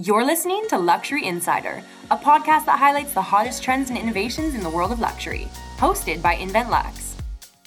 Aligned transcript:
You're 0.00 0.24
listening 0.24 0.64
to 0.68 0.78
Luxury 0.78 1.26
Insider, 1.26 1.82
a 2.12 2.16
podcast 2.16 2.66
that 2.66 2.78
highlights 2.78 3.14
the 3.14 3.20
hottest 3.20 3.64
trends 3.64 3.90
and 3.90 3.98
innovations 3.98 4.54
in 4.54 4.62
the 4.62 4.70
world 4.70 4.92
of 4.92 5.00
luxury, 5.00 5.48
hosted 5.76 6.22
by 6.22 6.34
Invennt 6.34 6.70
Luxe. 6.70 7.16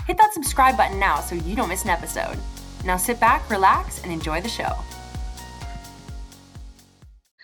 Hit 0.08 0.16
that 0.16 0.32
subscribe 0.34 0.78
button 0.78 0.98
now 0.98 1.20
so 1.20 1.36
you 1.36 1.58
don't 1.58 1.68
miss 1.68 1.84
an 1.84 1.90
episode. 1.90 2.38
Now 2.86 2.96
sit 2.96 3.20
back, 3.20 3.50
relax, 3.50 4.02
and 4.04 4.14
enjoy 4.14 4.40
the 4.40 4.48
show. 4.48 4.72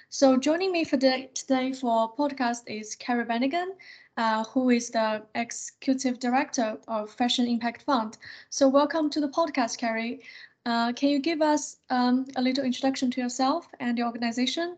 So 0.08 0.38
joining 0.38 0.72
me 0.72 0.86
for 0.86 0.96
today 0.96 1.74
for 1.74 2.16
podcast 2.16 2.62
is 2.66 2.96
Kerry 2.96 3.26
Bannigan, 3.26 3.74
uh, 4.16 4.46
who 4.46 4.70
is 4.70 4.90
the 4.90 5.22
executive 5.36 6.18
director 6.18 6.78
of 6.88 7.12
Fashion 7.12 7.46
Impact 7.46 7.84
Fund. 7.84 8.18
So 8.50 8.70
welcome 8.70 9.10
to 9.10 9.20
the 9.20 9.28
podcast, 9.28 9.78
Kerry. 9.78 10.22
Uh, 10.68 10.92
can 10.92 11.08
you 11.08 11.20
give 11.20 11.42
us 11.42 11.78
um, 11.90 12.26
a 12.36 12.42
little 12.42 12.66
introduction 12.66 13.10
to 13.10 13.22
yourself 13.22 13.70
and 13.80 13.98
your 13.98 14.06
organization? 14.06 14.76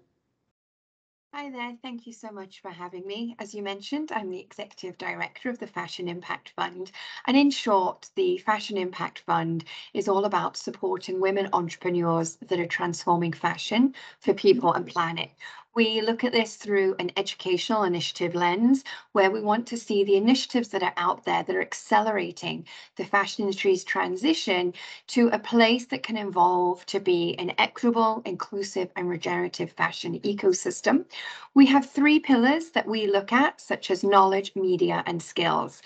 Hi 1.34 1.50
there, 1.50 1.76
thank 1.82 2.06
you 2.06 2.14
so 2.14 2.30
much 2.30 2.62
for 2.62 2.70
having 2.70 3.08
me. 3.08 3.36
As 3.40 3.56
you 3.56 3.64
mentioned, 3.64 4.12
I'm 4.12 4.30
the 4.30 4.40
Executive 4.40 5.00
Director 5.00 5.50
of 5.50 5.58
the 5.58 5.66
Fashion 5.66 6.08
Impact 6.08 6.52
Fund. 6.56 6.92
And 7.26 7.36
in 7.36 7.50
short, 7.50 8.08
the 8.14 8.38
Fashion 8.38 8.78
Impact 8.78 9.24
Fund 9.26 9.64
is 9.96 10.08
all 10.08 10.26
about 10.26 10.58
supporting 10.58 11.20
women 11.20 11.50
entrepreneurs 11.54 12.38
that 12.48 12.60
are 12.60 12.68
transforming 12.68 13.34
fashion 13.34 13.96
for 14.20 14.36
people 14.36 14.74
and 14.74 14.86
planet. 14.86 15.32
We 15.80 16.02
look 16.02 16.26
at 16.26 16.34
this 16.34 16.58
through 16.58 16.98
an 17.00 17.10
educational 17.16 17.84
initiative 17.84 18.36
lens 18.36 18.84
where 19.14 19.32
we 19.32 19.40
want 19.40 19.66
to 19.68 19.78
see 19.78 20.04
the 20.04 20.18
initiatives 20.18 20.68
that 20.68 20.84
are 20.84 20.92
out 20.98 21.24
there 21.24 21.42
that 21.42 21.56
are 21.56 21.62
accelerating 21.62 22.68
the 22.98 23.06
fashion 23.06 23.46
industry's 23.46 23.86
transition 23.86 24.74
to 25.08 25.30
a 25.30 25.40
place 25.40 25.86
that 25.86 26.04
can 26.04 26.18
evolve 26.18 26.86
to 26.88 27.00
be 27.00 27.34
an 27.40 27.54
equitable, 27.58 28.22
inclusive, 28.26 28.90
and 28.98 29.08
regenerative 29.08 29.72
fashion 29.72 30.20
ecosystem. 30.20 31.06
We 31.54 31.66
have 31.68 31.90
three 31.90 32.20
pillars 32.20 32.72
that 32.72 32.86
we 32.86 33.08
look 33.08 33.32
at, 33.32 33.62
such 33.62 33.90
as 33.90 34.04
knowledge, 34.04 34.52
media, 34.58 35.02
and 35.06 35.24
skills. 35.24 35.82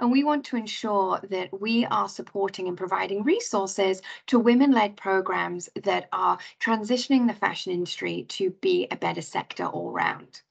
And 0.00 0.10
we 0.10 0.24
want 0.24 0.44
to 0.46 0.56
ensure 0.56 1.20
that 1.30 1.60
we 1.60 1.84
are 1.86 2.08
supporting 2.08 2.68
and 2.68 2.76
providing 2.76 3.22
resources 3.22 4.02
to 4.26 4.38
women 4.38 4.72
led 4.72 4.96
programs 4.96 5.68
that 5.84 6.08
are 6.12 6.38
transitioning 6.60 7.26
the 7.26 7.34
fashion 7.34 7.72
industry 7.72 8.24
to 8.30 8.50
be 8.50 8.86
a 8.90 8.96
better 8.96 9.22
sector 9.22 9.66
all 9.66 9.90
round. 9.90 10.42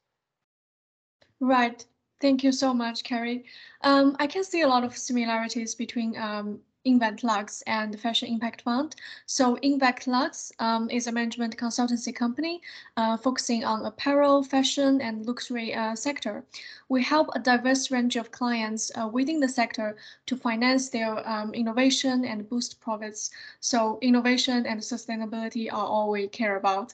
Right. 1.39 1.85
Thank 2.21 2.43
you 2.43 2.51
so 2.51 2.73
much, 2.73 3.03
Kerry. 3.03 3.45
Um, 3.83 4.15
I 4.19 4.27
can 4.27 4.43
see 4.43 4.61
a 4.61 4.67
lot 4.67 4.83
of 4.83 4.95
similarities 4.95 5.73
between 5.73 6.15
um, 6.17 6.59
Invennt 6.83 7.23
Luxe 7.23 7.61
and 7.67 7.99
Fashion 7.99 8.27
Impact 8.29 8.61
Fund. 8.61 8.95
So 9.25 9.55
Invennt 9.55 10.07
Luxe 10.07 10.51
um, 10.59 10.89
is 10.89 11.07
a 11.07 11.11
management 11.11 11.57
consultancy 11.57 12.13
company 12.13 12.61
uh, 12.97 13.17
focusing 13.17 13.63
on 13.63 13.85
apparel, 13.85 14.43
fashion, 14.43 15.01
and 15.01 15.25
luxury 15.25 15.73
uh, 15.73 15.95
sector. 15.95 16.43
We 16.89 17.03
help 17.03 17.29
a 17.33 17.39
diverse 17.39 17.91
range 17.91 18.15
of 18.15 18.31
clients 18.31 18.91
uh, 18.99 19.07
within 19.07 19.39
the 19.39 19.49
sector 19.49 19.95
to 20.25 20.35
finance 20.35 20.89
their 20.89 21.27
um, 21.29 21.53
innovation 21.53 22.25
and 22.25 22.49
boost 22.49 22.79
profits. 22.79 23.31
So 23.59 23.99
innovation 24.01 24.65
and 24.65 24.79
sustainability 24.79 25.71
are 25.71 25.85
all 25.85 26.09
we 26.09 26.27
care 26.27 26.57
about. 26.57 26.93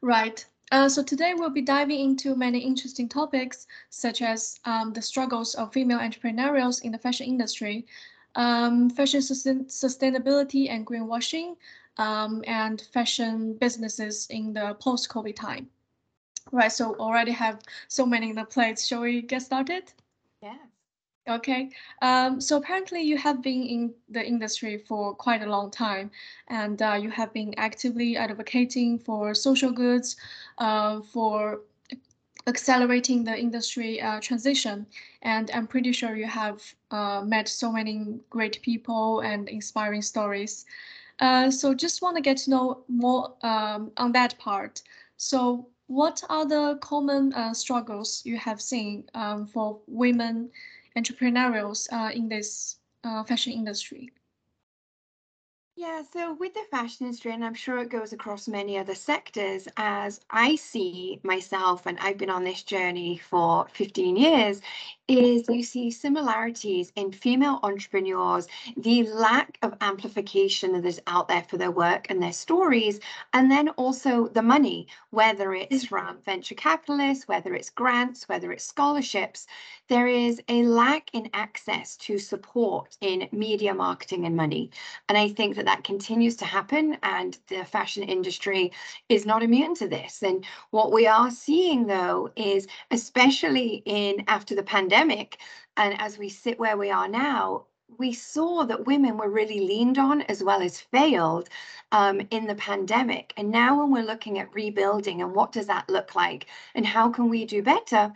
Right. 0.00 0.44
Uh, 0.72 0.88
so 0.88 1.02
today 1.02 1.34
we'll 1.34 1.50
be 1.50 1.62
diving 1.62 1.98
into 1.98 2.36
many 2.36 2.60
interesting 2.60 3.08
topics, 3.08 3.66
such 3.88 4.22
as 4.22 4.60
um, 4.64 4.92
the 4.92 5.02
struggles 5.02 5.56
of 5.56 5.72
female 5.72 5.98
entrepreneurs 5.98 6.78
in 6.80 6.92
the 6.92 6.98
fashion 6.98 7.26
industry, 7.26 7.84
um, 8.34 8.90
fashion 8.90 9.22
sustain 9.22 9.64
sustainability 9.66 10.70
and 10.70 10.86
greenwashing, 10.86 11.56
um, 11.98 12.42
and 12.46 12.82
fashion 12.92 13.54
businesses 13.54 14.26
in 14.30 14.52
the 14.52 14.76
post-COVID 14.80 15.36
time. 15.36 15.68
Right, 16.52 16.72
so 16.72 16.94
already 16.96 17.32
have 17.32 17.60
so 17.88 18.06
many 18.06 18.30
in 18.30 18.36
the 18.36 18.44
plates. 18.44 18.86
Shall 18.86 19.02
we 19.02 19.22
get 19.22 19.42
started? 19.42 19.92
Yeah. 20.42 20.56
Okay, 21.28 21.70
um, 22.02 22.40
so 22.40 22.56
apparently 22.56 23.02
you 23.02 23.16
have 23.18 23.42
been 23.42 23.62
in 23.62 23.94
the 24.08 24.26
industry 24.26 24.78
for 24.78 25.14
quite 25.14 25.42
a 25.42 25.50
long 25.50 25.70
time, 25.70 26.10
and 26.48 26.80
uh, 26.82 26.98
you 27.00 27.10
have 27.10 27.32
been 27.32 27.54
actively 27.58 28.16
advocating 28.16 28.98
for 28.98 29.34
social 29.34 29.70
goods, 29.70 30.16
uh, 30.58 31.00
for 31.02 31.60
accelerating 32.46 33.24
the 33.24 33.38
industry 33.38 34.00
uh, 34.00 34.20
transition. 34.20 34.86
And 35.22 35.50
I'm 35.52 35.66
pretty 35.66 35.92
sure 35.92 36.16
you 36.16 36.26
have 36.26 36.62
uh, 36.90 37.22
met 37.24 37.48
so 37.48 37.70
many 37.70 38.20
great 38.30 38.60
people 38.62 39.20
and 39.20 39.48
inspiring 39.48 40.02
stories. 40.02 40.64
Uh, 41.20 41.50
so 41.50 41.74
just 41.74 42.02
want 42.02 42.16
to 42.16 42.22
get 42.22 42.38
to 42.38 42.50
know 42.50 42.84
more 42.88 43.34
um, 43.42 43.92
on 43.96 44.12
that 44.12 44.38
part. 44.38 44.82
So 45.16 45.66
what 45.86 46.22
are 46.30 46.46
the 46.46 46.78
common 46.80 47.32
uh, 47.34 47.52
struggles 47.52 48.22
you 48.24 48.38
have 48.38 48.60
seen 48.60 49.04
um, 49.14 49.46
for 49.46 49.78
women 49.86 50.50
entrepreneurs 50.96 51.88
uh, 51.92 52.10
in 52.14 52.28
this 52.28 52.76
uh, 53.04 53.24
fashion 53.24 53.52
industry? 53.52 54.10
Yeah, 55.80 56.02
so 56.02 56.34
with 56.34 56.52
the 56.52 56.64
fashion 56.70 57.06
industry, 57.06 57.32
and 57.32 57.42
I'm 57.42 57.54
sure 57.54 57.78
it 57.78 57.88
goes 57.88 58.12
across 58.12 58.46
many 58.46 58.76
other 58.76 58.94
sectors, 58.94 59.66
as 59.78 60.20
I 60.28 60.56
see 60.56 61.20
myself, 61.22 61.86
and 61.86 61.98
I've 62.00 62.18
been 62.18 62.28
on 62.28 62.44
this 62.44 62.62
journey 62.62 63.16
for 63.16 63.66
15 63.72 64.16
years, 64.16 64.60
is 65.10 65.44
you 65.48 65.62
see 65.64 65.90
similarities 65.90 66.92
in 66.94 67.10
female 67.10 67.58
entrepreneurs, 67.64 68.46
the 68.76 69.02
lack 69.08 69.58
of 69.62 69.74
amplification 69.80 70.72
that 70.72 70.86
is 70.86 71.00
out 71.08 71.26
there 71.26 71.42
for 71.42 71.56
their 71.56 71.72
work 71.72 72.06
and 72.08 72.22
their 72.22 72.32
stories, 72.32 73.00
and 73.32 73.50
then 73.50 73.70
also 73.70 74.28
the 74.28 74.42
money, 74.42 74.86
whether 75.10 75.52
it's 75.52 75.84
mm-hmm. 75.84 75.86
from 75.88 76.18
venture 76.24 76.54
capitalists, 76.54 77.26
whether 77.26 77.54
it's 77.54 77.70
grants, 77.70 78.28
whether 78.28 78.52
it's 78.52 78.64
scholarships, 78.64 79.48
there 79.88 80.06
is 80.06 80.40
a 80.48 80.62
lack 80.62 81.10
in 81.12 81.28
access 81.34 81.96
to 81.96 82.16
support 82.16 82.96
in 83.00 83.28
media 83.32 83.74
marketing 83.74 84.24
and 84.26 84.36
money. 84.36 84.70
And 85.08 85.18
I 85.18 85.28
think 85.28 85.56
that 85.56 85.64
that 85.64 85.82
continues 85.82 86.36
to 86.36 86.44
happen, 86.44 86.96
and 87.02 87.36
the 87.48 87.64
fashion 87.64 88.04
industry 88.04 88.70
is 89.08 89.26
not 89.26 89.42
immune 89.42 89.74
to 89.76 89.88
this. 89.88 90.22
And 90.22 90.44
what 90.70 90.92
we 90.92 91.08
are 91.08 91.32
seeing, 91.32 91.88
though, 91.88 92.30
is 92.36 92.68
especially 92.92 93.82
in 93.84 94.22
after 94.28 94.54
the 94.54 94.62
pandemic 94.62 94.99
pandemic 95.00 95.38
and 95.78 95.98
as 95.98 96.18
we 96.18 96.28
sit 96.28 96.58
where 96.58 96.76
we 96.76 96.90
are 96.90 97.08
now, 97.08 97.64
we 97.98 98.12
saw 98.12 98.64
that 98.64 98.86
women 98.86 99.16
were 99.16 99.30
really 99.30 99.60
leaned 99.60 99.98
on 99.98 100.20
as 100.22 100.44
well 100.44 100.60
as 100.60 100.80
failed 100.80 101.48
um, 101.90 102.20
in 102.30 102.46
the 102.46 102.54
pandemic. 102.54 103.32
And 103.38 103.50
now, 103.50 103.80
when 103.80 103.90
we're 103.90 104.06
looking 104.06 104.38
at 104.38 104.54
rebuilding 104.54 105.22
and 105.22 105.34
what 105.34 105.52
does 105.52 105.66
that 105.68 105.88
look 105.88 106.14
like 106.14 106.46
and 106.74 106.86
how 106.86 107.08
can 107.10 107.30
we 107.30 107.46
do 107.46 107.62
better, 107.62 108.12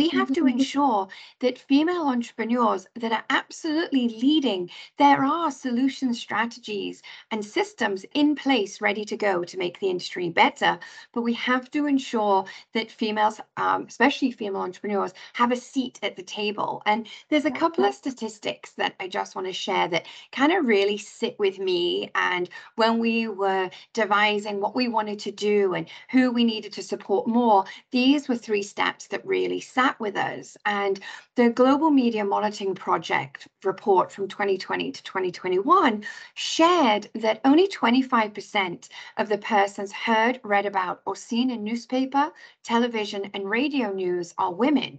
we 0.00 0.08
have 0.08 0.32
to 0.32 0.44
mm-hmm. 0.44 0.58
ensure 0.58 1.08
that 1.40 1.58
female 1.58 2.04
entrepreneurs 2.04 2.86
that 2.94 3.12
are 3.12 3.24
absolutely 3.28 4.08
leading, 4.08 4.70
there 4.96 5.22
are 5.22 5.50
solution 5.50 6.14
strategies 6.14 7.02
and 7.30 7.44
systems 7.44 8.06
in 8.14 8.34
place 8.34 8.80
ready 8.80 9.04
to 9.04 9.14
go 9.14 9.44
to 9.44 9.58
make 9.58 9.78
the 9.78 9.90
industry 9.90 10.30
better. 10.30 10.78
But 11.12 11.20
we 11.20 11.34
have 11.34 11.70
to 11.72 11.86
ensure 11.86 12.46
that 12.72 12.90
females, 12.90 13.42
um, 13.58 13.84
especially 13.88 14.30
female 14.30 14.62
entrepreneurs, 14.62 15.12
have 15.34 15.52
a 15.52 15.56
seat 15.56 15.98
at 16.02 16.16
the 16.16 16.22
table. 16.22 16.82
And 16.86 17.06
there's 17.28 17.44
a 17.44 17.50
couple 17.50 17.84
of 17.84 17.92
statistics 17.94 18.72
that 18.72 18.94
I 19.00 19.06
just 19.06 19.34
want 19.34 19.48
to 19.48 19.52
share 19.52 19.86
that 19.88 20.06
kind 20.32 20.50
of 20.50 20.64
really 20.64 20.96
sit 20.96 21.38
with 21.38 21.58
me. 21.58 22.10
And 22.14 22.48
when 22.76 23.00
we 23.00 23.28
were 23.28 23.68
devising 23.92 24.62
what 24.62 24.74
we 24.74 24.88
wanted 24.88 25.18
to 25.18 25.30
do 25.30 25.74
and 25.74 25.86
who 26.10 26.32
we 26.32 26.44
needed 26.44 26.72
to 26.72 26.82
support 26.82 27.26
more, 27.26 27.66
these 27.90 28.30
were 28.30 28.36
three 28.36 28.62
steps 28.62 29.08
that 29.08 29.26
really 29.26 29.60
sat 29.60 29.89
with 29.98 30.16
us. 30.16 30.56
And 30.66 31.00
the 31.34 31.50
Global 31.50 31.90
Media 31.90 32.24
Monitoring 32.24 32.74
Project 32.74 33.48
report 33.64 34.12
from 34.12 34.28
2020 34.28 34.92
to 34.92 35.02
2021 35.02 36.04
shared 36.34 37.08
that 37.14 37.40
only 37.44 37.66
25% 37.66 38.88
of 39.16 39.28
the 39.28 39.38
persons 39.38 39.92
heard, 39.92 40.40
read 40.44 40.66
about, 40.66 41.00
or 41.06 41.16
seen 41.16 41.50
in 41.50 41.64
newspaper, 41.64 42.30
television, 42.62 43.30
and 43.34 43.48
radio 43.48 43.90
news 43.92 44.34
are 44.38 44.52
women. 44.52 44.98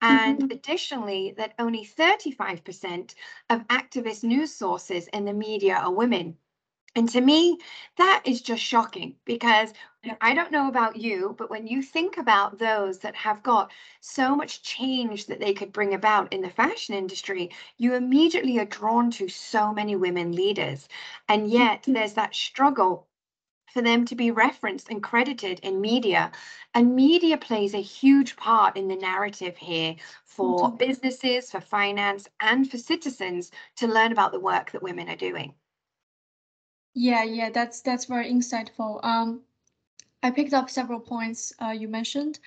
And 0.00 0.38
mm-hmm. 0.38 0.52
additionally, 0.52 1.34
that 1.38 1.54
only 1.58 1.84
35% 1.84 3.14
of 3.50 3.66
activist 3.66 4.22
news 4.22 4.54
sources 4.54 5.08
in 5.08 5.24
the 5.24 5.32
media 5.32 5.74
are 5.74 5.92
women. 5.92 6.36
And 6.94 7.08
to 7.10 7.20
me, 7.20 7.58
that 7.96 8.22
is 8.24 8.40
just 8.40 8.62
shocking 8.62 9.14
because 9.24 9.72
I 10.20 10.34
don't 10.34 10.50
know 10.50 10.68
about 10.68 10.96
you, 10.96 11.34
but 11.36 11.50
when 11.50 11.66
you 11.66 11.82
think 11.82 12.16
about 12.16 12.58
those 12.58 12.98
that 13.00 13.14
have 13.14 13.42
got 13.42 13.72
so 14.00 14.34
much 14.34 14.62
change 14.62 15.26
that 15.26 15.38
they 15.38 15.52
could 15.52 15.72
bring 15.72 15.94
about 15.94 16.32
in 16.32 16.40
the 16.40 16.50
fashion 16.50 16.94
industry, 16.94 17.50
you 17.76 17.94
immediately 17.94 18.58
are 18.58 18.64
drawn 18.64 19.10
to 19.12 19.28
so 19.28 19.72
many 19.72 19.96
women 19.96 20.32
leaders. 20.32 20.88
And 21.28 21.50
yet 21.50 21.82
mm-hmm. 21.82 21.92
there's 21.92 22.14
that 22.14 22.34
struggle 22.34 23.06
for 23.72 23.82
them 23.82 24.04
to 24.06 24.14
be 24.14 24.30
referenced 24.30 24.88
and 24.88 25.02
credited 25.02 25.60
in 25.60 25.80
media. 25.80 26.32
And 26.74 26.96
media 26.96 27.36
plays 27.36 27.74
a 27.74 27.82
huge 27.82 28.34
part 28.36 28.76
in 28.76 28.88
the 28.88 28.96
narrative 28.96 29.56
here 29.56 29.96
for 30.24 30.68
mm-hmm. 30.68 30.76
businesses, 30.76 31.50
for 31.50 31.60
finance, 31.60 32.28
and 32.40 32.68
for 32.70 32.78
citizens 32.78 33.50
to 33.76 33.86
learn 33.86 34.12
about 34.12 34.32
the 34.32 34.40
work 34.40 34.70
that 34.72 34.82
women 34.82 35.08
are 35.08 35.16
doing. 35.16 35.54
Yeah, 37.00 37.22
yeah, 37.22 37.50
that's 37.50 37.80
that's 37.80 38.06
very 38.06 38.28
insightful. 38.28 38.98
Um, 39.04 39.42
I 40.24 40.32
picked 40.32 40.52
up 40.52 40.68
several 40.68 40.98
points 40.98 41.52
uh, 41.62 41.70
you 41.70 41.86
mentioned. 41.86 42.40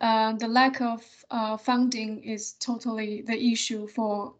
Uh, 0.00 0.32
the 0.34 0.46
lack 0.46 0.80
of 0.80 1.02
uh, 1.32 1.56
funding 1.56 2.22
is 2.22 2.52
totally 2.52 3.22
the 3.22 3.36
issue 3.36 3.88
for 3.88 4.32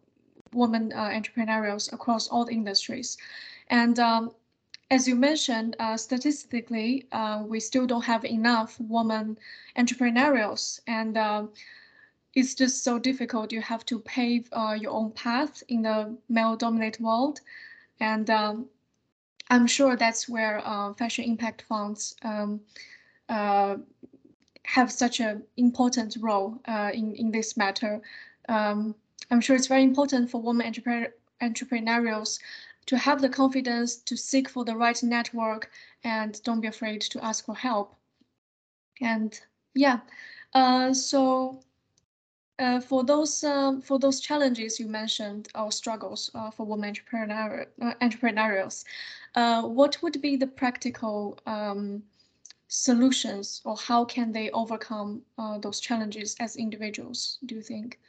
women 0.53 0.93
uh, 0.93 1.11
entrepreneurs 1.13 1.91
across 1.91 2.29
all 2.29 2.45
the 2.45 2.53
industries. 2.53 3.17
And 3.69 3.99
um, 3.99 4.31
as 4.89 5.05
you 5.05 5.15
mentioned, 5.15 5.75
uh, 5.79 5.97
statistically, 5.97 7.05
uh, 7.11 7.43
we 7.45 7.59
still 7.59 7.85
don't 7.85 8.05
have 8.05 8.23
enough 8.23 8.79
women 8.79 9.37
entrepreneurs. 9.75 10.79
And 10.87 11.17
um, 11.17 11.49
it's 12.35 12.55
just 12.55 12.85
so 12.85 12.97
difficult. 12.99 13.51
You 13.51 13.61
have 13.61 13.85
to 13.87 13.99
pave 13.99 14.47
your 14.79 14.91
own 14.91 15.11
path 15.11 15.61
in 15.67 15.81
the 15.81 16.15
male-dominated 16.29 17.01
world. 17.03 17.41
And 17.99 18.29
um, 18.29 18.69
I'm 19.49 19.67
sure 19.67 19.95
that's 19.95 20.27
where 20.27 20.61
uh, 20.65 20.93
fashion 20.93 21.25
impact 21.25 21.63
funds 21.63 22.15
um, 22.23 22.61
uh, 23.29 23.77
have 24.63 24.91
such 24.91 25.19
an 25.19 25.43
important 25.55 26.17
role 26.19 26.59
uh, 26.67 26.91
in, 26.93 27.15
in 27.15 27.31
this 27.31 27.55
matter. 27.55 28.01
Um, 28.49 28.95
I'm 29.31 29.41
sure 29.41 29.55
it's 29.55 29.67
very 29.67 29.83
important 29.83 30.29
for 30.29 30.41
women 30.41 30.67
entrepreneur 30.67 31.13
entrepreneurs 31.41 32.39
to 32.87 32.97
have 32.97 33.21
the 33.21 33.29
confidence 33.29 33.97
to 33.97 34.17
seek 34.17 34.49
for 34.49 34.65
the 34.65 34.75
right 34.75 35.01
network 35.03 35.69
and 36.03 36.41
don't 36.43 36.61
be 36.61 36.67
afraid 36.67 37.01
to 37.01 37.23
ask 37.23 37.45
for 37.45 37.55
help. 37.55 37.95
And 39.01 39.39
yeah, 39.75 39.99
uh, 40.53 40.93
so 40.93 41.59
uh, 42.59 42.79
for 42.79 43.03
those 43.03 43.43
um, 43.43 43.81
for 43.81 43.99
those 43.99 44.19
challenges 44.19 44.79
you 44.79 44.87
mentioned 44.87 45.49
or 45.53 45.71
struggles 45.71 46.31
uh, 46.33 46.49
for 46.49 46.65
women 46.65 46.89
entrepreneur, 46.89 47.67
uh, 47.81 47.93
entrepreneurs, 48.01 48.85
uh, 49.37 49.61
what 49.61 50.01
would 50.01 50.19
be 50.19 50.35
the 50.35 50.47
practical 50.47 51.37
um, 51.45 52.01
solutions 52.67 53.61
or 53.65 53.77
how 53.77 54.03
can 54.03 54.31
they 54.31 54.49
overcome 54.49 55.21
uh, 55.37 55.59
those 55.59 55.79
challenges 55.79 56.35
as 56.39 56.55
individuals? 56.55 57.37
Do 57.45 57.53
you 57.53 57.61
think? 57.61 57.99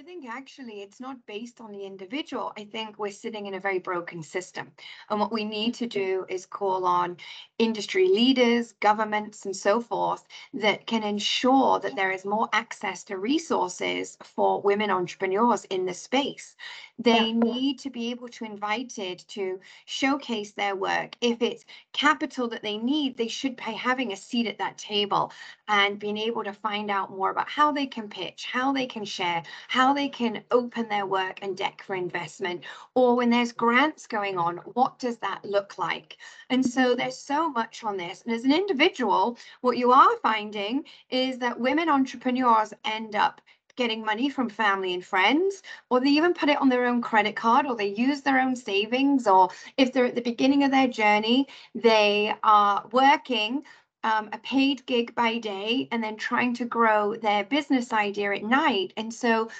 I 0.00 0.04
think 0.04 0.28
actually 0.28 0.82
it's 0.82 1.00
not 1.00 1.26
based 1.26 1.60
on 1.60 1.72
the 1.72 1.84
individual. 1.84 2.52
I 2.56 2.62
think 2.62 3.00
we're 3.00 3.10
sitting 3.10 3.46
in 3.46 3.54
a 3.54 3.60
very 3.60 3.80
broken 3.80 4.22
system. 4.22 4.70
And 5.10 5.18
what 5.18 5.32
we 5.32 5.44
need 5.44 5.74
to 5.74 5.88
do 5.88 6.24
is 6.28 6.46
call 6.46 6.84
on 6.84 7.16
industry 7.58 8.06
leaders, 8.06 8.74
governments, 8.78 9.44
and 9.44 9.56
so 9.56 9.80
forth 9.80 10.24
that 10.54 10.86
can 10.86 11.02
ensure 11.02 11.80
that 11.80 11.96
there 11.96 12.12
is 12.12 12.24
more 12.24 12.48
access 12.52 13.02
to 13.04 13.18
resources 13.18 14.16
for 14.22 14.62
women 14.62 14.88
entrepreneurs 14.88 15.64
in 15.64 15.84
the 15.84 15.94
space. 15.94 16.54
They 17.00 17.32
need 17.32 17.80
to 17.80 17.90
be 17.90 18.10
able 18.10 18.28
to 18.28 18.44
invited 18.44 19.24
to 19.28 19.58
showcase 19.86 20.52
their 20.52 20.76
work. 20.76 21.16
If 21.20 21.42
it's 21.42 21.64
capital 21.92 22.48
that 22.48 22.62
they 22.62 22.76
need, 22.76 23.16
they 23.16 23.28
should 23.28 23.56
be 23.56 23.62
having 23.62 24.12
a 24.12 24.16
seat 24.16 24.46
at 24.46 24.58
that 24.58 24.78
table 24.78 25.32
and 25.66 25.98
being 25.98 26.18
able 26.18 26.44
to 26.44 26.52
find 26.52 26.90
out 26.90 27.10
more 27.10 27.30
about 27.30 27.48
how 27.48 27.72
they 27.72 27.86
can 27.86 28.08
pitch, 28.08 28.46
how 28.46 28.72
they 28.72 28.86
can 28.86 29.04
share, 29.04 29.42
how 29.68 29.87
they 29.94 30.08
can 30.08 30.42
open 30.50 30.88
their 30.88 31.06
work 31.06 31.38
and 31.42 31.56
deck 31.56 31.82
for 31.82 31.94
investment. 31.94 32.64
Or 32.94 33.16
when 33.16 33.30
there's 33.30 33.52
grants 33.52 34.06
going 34.06 34.38
on, 34.38 34.58
what 34.74 34.98
does 34.98 35.18
that 35.18 35.44
look 35.44 35.78
like? 35.78 36.16
And 36.50 36.64
so 36.64 36.94
there's 36.94 37.18
so 37.18 37.50
much 37.50 37.84
on 37.84 37.96
this. 37.96 38.22
And 38.22 38.34
as 38.34 38.44
an 38.44 38.52
individual, 38.52 39.38
what 39.60 39.76
you 39.76 39.92
are 39.92 40.16
finding 40.22 40.84
is 41.10 41.38
that 41.38 41.58
women 41.60 41.88
entrepreneurs 41.88 42.72
end 42.84 43.14
up 43.14 43.40
getting 43.76 44.04
money 44.04 44.28
from 44.28 44.48
family 44.48 44.92
and 44.92 45.04
friends, 45.04 45.62
or 45.88 46.00
they 46.00 46.10
even 46.10 46.34
put 46.34 46.48
it 46.48 46.60
on 46.60 46.68
their 46.68 46.84
own 46.84 47.00
credit 47.00 47.36
card, 47.36 47.64
or 47.64 47.76
they 47.76 47.86
use 47.86 48.22
their 48.22 48.40
own 48.40 48.56
savings, 48.56 49.28
or 49.28 49.48
if 49.76 49.92
they're 49.92 50.06
at 50.06 50.16
the 50.16 50.20
beginning 50.20 50.64
of 50.64 50.72
their 50.72 50.88
journey, 50.88 51.46
they 51.76 52.34
are 52.42 52.84
working 52.90 53.62
um, 54.04 54.30
a 54.32 54.38
paid 54.38 54.86
gig 54.86 55.14
by 55.14 55.38
day 55.38 55.88
and 55.90 56.02
then 56.02 56.16
trying 56.16 56.54
to 56.54 56.64
grow 56.64 57.16
their 57.16 57.44
business 57.44 57.92
idea 57.92 58.34
at 58.34 58.42
night. 58.42 58.92
And 58.96 59.12
so 59.12 59.50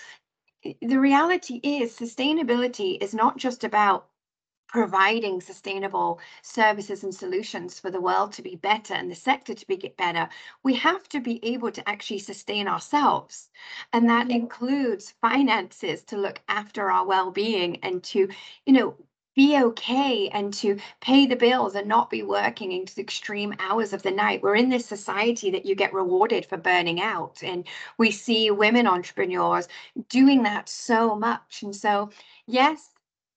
the 0.82 0.98
reality 0.98 1.60
is 1.62 1.96
sustainability 1.96 3.02
is 3.02 3.14
not 3.14 3.36
just 3.36 3.64
about 3.64 4.08
providing 4.68 5.40
sustainable 5.40 6.20
services 6.42 7.02
and 7.02 7.14
solutions 7.14 7.80
for 7.80 7.90
the 7.90 8.00
world 8.00 8.32
to 8.32 8.42
be 8.42 8.54
better 8.56 8.92
and 8.92 9.10
the 9.10 9.14
sector 9.14 9.54
to 9.54 9.66
be 9.66 9.76
get 9.76 9.96
better, 9.96 10.28
we 10.62 10.74
have 10.74 11.08
to 11.08 11.20
be 11.20 11.42
able 11.42 11.72
to 11.72 11.88
actually 11.88 12.18
sustain 12.18 12.68
ourselves. 12.68 13.48
And 13.94 14.08
that 14.10 14.30
includes 14.30 15.14
finances 15.22 16.02
to 16.04 16.18
look 16.18 16.42
after 16.48 16.90
our 16.90 17.06
well-being 17.06 17.78
and 17.82 18.02
to, 18.04 18.28
you 18.66 18.72
know, 18.74 18.94
be 19.38 19.56
okay 19.56 20.28
and 20.30 20.52
to 20.52 20.76
pay 21.00 21.24
the 21.24 21.36
bills 21.36 21.76
and 21.76 21.86
not 21.86 22.10
be 22.10 22.24
working 22.24 22.72
into 22.72 22.92
the 22.96 23.00
extreme 23.00 23.54
hours 23.60 23.92
of 23.92 24.02
the 24.02 24.10
night. 24.10 24.42
We're 24.42 24.56
in 24.56 24.68
this 24.68 24.84
society 24.84 25.48
that 25.52 25.64
you 25.64 25.76
get 25.76 25.94
rewarded 25.94 26.44
for 26.44 26.56
burning 26.56 27.00
out. 27.00 27.40
And 27.44 27.64
we 27.98 28.10
see 28.10 28.50
women 28.50 28.88
entrepreneurs 28.88 29.68
doing 30.08 30.42
that 30.42 30.68
so 30.68 31.14
much. 31.14 31.62
And 31.62 31.74
so, 31.74 32.10
yes, 32.48 32.90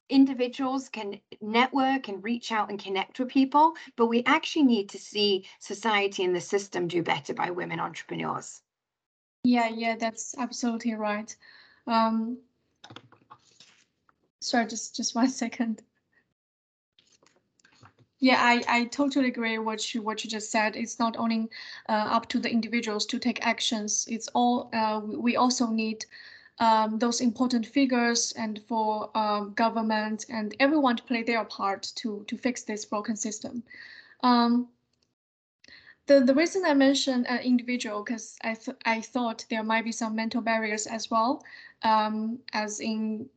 individuals 0.10 0.90
can 0.90 1.20
network 1.40 2.08
and 2.08 2.24
reach 2.24 2.52
out 2.52 2.72
and 2.72 2.84
connect 2.84 3.20
with 3.20 3.30
people, 3.30 3.76
but 3.96 4.08
we 4.08 4.24
actually 4.26 4.64
need 4.64 4.90
to 4.90 4.98
see 4.98 5.46
society 5.60 6.24
and 6.24 6.36
the 6.36 6.42
system 6.42 6.88
do 6.88 7.04
better 7.04 7.36
by 7.36 7.52
women 7.52 7.80
entrepreneurs. 7.80 8.64
Yeah, 9.44 9.70
yeah, 9.70 9.98
that's 9.98 10.34
absolutely 10.36 10.96
right. 10.96 11.36
Um, 11.86 12.40
sorry, 14.40 14.66
just 14.66 14.96
just 14.96 15.14
one 15.14 15.30
second. 15.44 15.84
Yeah, 18.22 18.38
I, 18.40 18.64
I 18.70 18.86
totally 18.86 19.28
agree 19.28 19.58
what 19.58 19.94
you 19.94 20.02
what 20.02 20.24
you 20.24 20.30
just 20.30 20.50
said. 20.50 20.78
It's 20.78 20.98
not 20.98 21.18
only 21.18 21.50
uh, 21.90 22.08
up 22.16 22.30
to 22.30 22.40
the 22.40 22.50
individuals 22.50 23.06
to 23.08 23.20
take 23.20 23.46
actions. 23.46 24.06
It's 24.10 24.30
all 24.30 24.70
uh, 24.74 25.02
we 25.04 25.36
also 25.36 25.68
need 25.68 26.06
um, 26.60 27.00
those 27.00 27.20
important 27.20 27.66
figures 27.66 28.32
and 28.34 28.62
for 28.68 29.10
um, 29.18 29.54
government 29.56 30.26
and 30.30 30.56
everyone 30.60 30.96
to 30.98 31.04
play 31.04 31.24
their 31.24 31.44
part 31.44 31.92
to 31.96 32.24
to 32.28 32.38
fix 32.38 32.64
this 32.64 32.86
broken 32.86 33.16
system. 33.18 33.64
Um, 34.24 34.70
the, 36.08 36.20
the 36.22 36.34
reason 36.36 36.64
I 36.66 36.74
mentioned 36.74 37.28
an 37.28 37.40
individual 37.40 38.04
because 38.04 38.38
I 38.44 38.54
th 38.56 38.76
I 38.86 39.02
thought 39.02 39.46
there 39.50 39.64
might 39.64 39.86
be 39.86 39.92
some 39.92 40.16
mental 40.16 40.42
barriers 40.42 40.88
as 40.88 41.10
well, 41.10 41.44
um, 41.84 42.40
as 42.54 42.80
in 42.80 43.30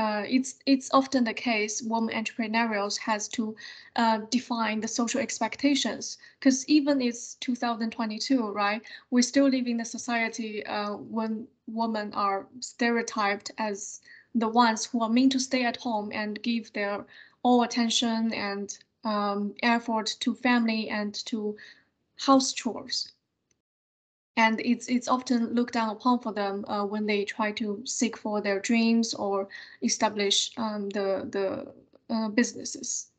uh, 0.00 0.24
it's 0.26 0.54
it's 0.64 0.88
often 0.94 1.24
the 1.24 1.34
case 1.34 1.82
women 1.82 2.14
entrepreneurs 2.14 2.96
has 2.96 3.28
to 3.28 3.54
uh, 3.96 4.18
define 4.30 4.80
the 4.80 4.88
social 4.88 5.20
expectations. 5.20 6.16
Because 6.38 6.66
even 6.68 7.02
it's 7.02 7.34
2022 7.34 8.52
right? 8.52 8.82
We 9.10 9.20
still 9.22 9.48
live 9.48 9.66
in 9.66 9.80
a 9.80 9.84
society 9.84 10.64
uh, 10.64 10.94
when 10.94 11.46
women 11.66 12.14
are 12.14 12.46
stereotyped 12.60 13.50
as 13.58 14.00
the 14.34 14.48
ones 14.48 14.86
who 14.86 15.02
are 15.02 15.10
meant 15.10 15.32
to 15.32 15.40
stay 15.40 15.64
at 15.64 15.76
home 15.76 16.10
and 16.14 16.42
give 16.42 16.72
their 16.72 17.04
all 17.42 17.62
attention 17.62 18.32
and 18.32 18.78
um, 19.04 19.54
effort 19.62 20.16
to 20.20 20.34
family 20.34 20.88
and 20.88 21.14
to 21.26 21.56
house 22.16 22.52
chores 22.52 23.12
and 24.36 24.60
it's 24.60 24.88
it's 24.88 25.08
often 25.08 25.54
looked 25.54 25.74
down 25.74 25.90
upon 25.90 26.20
for 26.20 26.32
them 26.32 26.64
uh, 26.68 26.84
when 26.84 27.06
they 27.06 27.24
try 27.24 27.52
to 27.52 27.82
seek 27.84 28.16
for 28.16 28.40
their 28.40 28.60
dreams 28.60 29.14
or 29.14 29.48
establish 29.82 30.50
um, 30.56 30.88
the 30.90 31.28
the 31.30 32.14
uh, 32.14 32.28
businesses. 32.28 33.10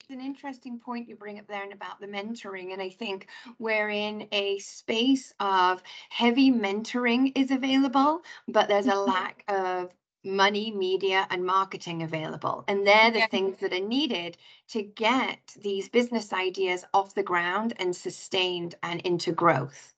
It's 0.00 0.10
an 0.10 0.20
interesting 0.20 0.78
point 0.78 1.08
you 1.08 1.16
bring 1.16 1.40
up 1.40 1.48
there 1.48 1.64
and 1.64 1.72
about 1.72 2.00
the 2.00 2.06
mentoring, 2.06 2.72
and 2.72 2.80
I 2.80 2.90
think 2.90 3.26
we're 3.58 3.90
in 3.90 4.28
a 4.30 4.58
space 4.60 5.34
of 5.40 5.82
heavy 6.10 6.52
mentoring 6.52 7.32
is 7.34 7.50
available, 7.50 8.22
but 8.46 8.68
there's 8.68 8.86
a 8.86 8.90
mm-hmm. 8.90 9.10
lack 9.10 9.42
of 9.48 9.90
money, 10.22 10.70
media, 10.70 11.26
and 11.30 11.44
marketing 11.44 12.02
available. 12.04 12.64
And 12.68 12.86
they're 12.86 13.10
the 13.10 13.20
yeah. 13.20 13.26
things 13.28 13.58
that 13.58 13.72
are 13.72 13.80
needed 13.80 14.36
to 14.68 14.82
get 14.82 15.38
these 15.60 15.88
business 15.88 16.32
ideas 16.32 16.84
off 16.94 17.14
the 17.14 17.22
ground 17.22 17.74
and 17.78 17.94
sustained 17.94 18.76
and 18.84 19.00
into 19.00 19.32
growth. 19.32 19.94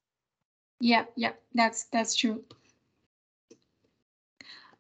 Yeah, 0.81 1.05
yeah, 1.17 1.33
that's 1.55 1.85
that's 1.85 2.15
true. 2.15 2.45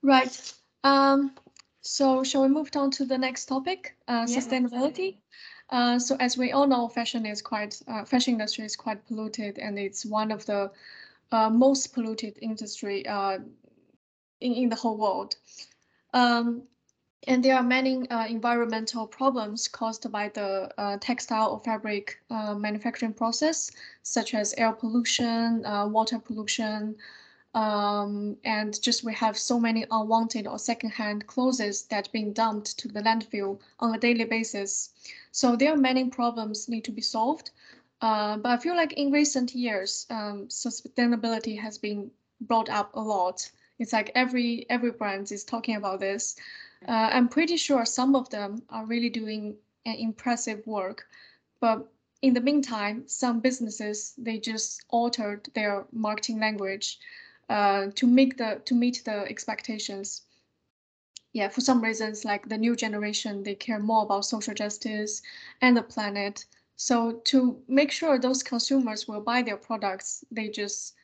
Right. 0.02 0.54
Um, 0.84 1.32
so 1.80 2.22
shall 2.22 2.42
we 2.42 2.48
move 2.48 2.70
on 2.76 2.90
to 2.92 3.04
the 3.04 3.18
next 3.18 3.46
topic, 3.46 3.96
uh, 4.06 4.26
yeah, 4.28 4.38
sustainability? 4.38 5.16
Uh, 5.70 5.98
so 5.98 6.16
as 6.20 6.36
we 6.38 6.52
all 6.52 6.66
know, 6.66 6.88
fashion 6.88 7.26
is 7.26 7.42
quite 7.42 7.80
uh, 7.88 8.04
fashion 8.04 8.34
industry 8.34 8.64
is 8.64 8.76
quite 8.76 9.04
polluted, 9.06 9.58
and 9.58 9.78
it's 9.78 10.04
one 10.06 10.30
of 10.30 10.46
the 10.46 10.70
uh, 11.32 11.50
most 11.50 11.92
polluted 11.94 12.38
industry 12.40 13.06
uh, 13.06 13.38
in 14.40 14.52
in 14.52 14.68
the 14.68 14.76
whole 14.76 14.96
world. 14.96 15.36
Um, 16.14 16.62
and 17.26 17.44
there 17.44 17.56
are 17.56 17.62
many 17.62 18.08
uh, 18.10 18.26
environmental 18.26 19.06
problems 19.06 19.66
caused 19.68 20.10
by 20.12 20.28
the 20.28 20.72
uh, 20.78 20.96
textile 21.00 21.50
or 21.50 21.60
fabric 21.60 22.18
uh, 22.30 22.54
manufacturing 22.54 23.12
process, 23.12 23.70
such 24.02 24.34
as 24.34 24.54
air 24.54 24.72
pollution, 24.72 25.64
uh, 25.66 25.86
water 25.86 26.18
pollution, 26.18 26.96
um, 27.54 28.36
and 28.44 28.80
just 28.80 29.04
we 29.04 29.12
have 29.14 29.36
so 29.36 29.58
many 29.58 29.84
unwanted 29.90 30.46
or 30.46 30.58
secondhand 30.58 31.26
clothes 31.26 31.82
that 31.90 32.12
being 32.12 32.32
dumped 32.32 32.78
to 32.78 32.88
the 32.88 33.00
landfill 33.00 33.58
on 33.80 33.94
a 33.94 33.98
daily 33.98 34.24
basis. 34.24 34.90
So 35.32 35.56
there 35.56 35.72
are 35.72 35.76
many 35.76 36.04
problems 36.10 36.68
need 36.68 36.84
to 36.84 36.92
be 36.92 37.02
solved. 37.02 37.50
Uh, 38.00 38.36
but 38.36 38.50
I 38.50 38.56
feel 38.58 38.76
like 38.76 38.92
in 38.92 39.10
recent 39.10 39.54
years, 39.54 40.06
um, 40.10 40.46
sustainability 40.48 41.58
has 41.58 41.78
been 41.78 42.10
brought 42.40 42.70
up 42.70 42.94
a 42.94 43.00
lot. 43.00 43.50
It's 43.78 43.92
like 43.92 44.12
every 44.14 44.66
every 44.70 44.92
brand 44.92 45.32
is 45.32 45.42
talking 45.44 45.76
about 45.76 45.98
this. 46.00 46.36
Uh, 46.86 47.10
I'm 47.12 47.28
pretty 47.28 47.56
sure 47.56 47.84
some 47.84 48.14
of 48.14 48.30
them 48.30 48.62
are 48.68 48.86
really 48.86 49.10
doing 49.10 49.56
an 49.84 49.94
impressive 49.96 50.66
work, 50.66 51.06
but 51.60 51.90
in 52.22 52.34
the 52.34 52.40
meantime, 52.40 53.06
some 53.06 53.40
businesses 53.40 54.14
they 54.18 54.38
just 54.38 54.84
altered 54.88 55.48
their 55.54 55.86
marketing 55.92 56.40
language 56.40 56.98
uh, 57.48 57.86
to 57.94 58.06
make 58.06 58.36
the 58.36 58.60
to 58.64 58.74
meet 58.74 59.02
the 59.04 59.26
expectations. 59.28 60.22
Yeah, 61.32 61.48
for 61.48 61.60
some 61.60 61.82
reasons, 61.82 62.24
like 62.24 62.48
the 62.48 62.58
new 62.58 62.74
generation, 62.74 63.42
they 63.42 63.54
care 63.54 63.78
more 63.78 64.02
about 64.02 64.24
social 64.24 64.54
justice 64.54 65.22
and 65.60 65.76
the 65.76 65.82
planet. 65.82 66.44
So 66.76 67.20
to 67.24 67.60
make 67.68 67.90
sure 67.90 68.18
those 68.18 68.42
consumers 68.42 69.06
will 69.08 69.20
buy 69.20 69.42
their 69.42 69.56
products, 69.56 70.24
they 70.30 70.48
just 70.48 70.94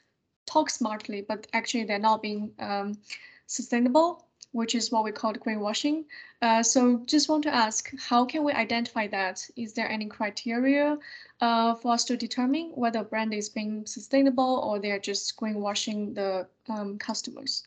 talk 0.46 0.70
smartly, 0.70 1.22
but 1.22 1.46
actually 1.52 1.84
they're 1.84 1.98
not 1.98 2.22
being 2.22 2.52
um, 2.58 2.98
sustainable 3.46 4.23
which 4.54 4.76
is 4.76 4.92
what 4.92 5.02
we 5.02 5.10
call 5.10 5.34
greenwashing. 5.34 6.04
Uh, 6.40 6.62
so 6.62 6.98
just 7.06 7.28
want 7.28 7.42
to 7.42 7.52
ask, 7.52 7.90
how 7.98 8.24
can 8.24 8.44
we 8.44 8.52
identify 8.52 9.08
that? 9.08 9.44
Is 9.56 9.72
there 9.72 9.90
any 9.90 10.06
criteria 10.06 10.96
uh, 11.40 11.74
for 11.74 11.92
us 11.92 12.04
to 12.04 12.16
determine 12.16 12.70
whether 12.74 13.00
a 13.00 13.04
brand 13.04 13.34
is 13.34 13.48
being 13.48 13.84
sustainable 13.84 14.62
or 14.64 14.78
they're 14.78 15.00
just 15.00 15.36
greenwashing 15.36 16.14
the 16.14 16.46
um, 16.68 16.98
customers? 16.98 17.64